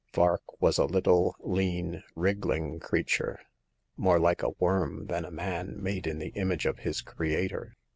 Vark 0.15 0.41
was 0.59 0.79
a 0.79 0.85
little, 0.85 1.35
lean, 1.41 2.01
wriggling 2.15 2.79
creature, 2.79 3.39
more 3.95 4.17
like 4.17 4.41
a 4.41 4.49
worm 4.57 5.05
than 5.05 5.23
a 5.25 5.29
man 5.29 5.75
made 5.79 6.07
in 6.07 6.17
the 6.17 6.29
image 6.29 6.65
of 6.65 6.79
his 6.79 7.01
Creator. 7.01 7.75